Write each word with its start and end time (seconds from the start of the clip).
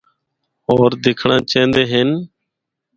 ہور 0.65 0.91
دکھنڑا 1.03 1.37
چہندے 1.49 1.83
ہن۔ 1.91 2.09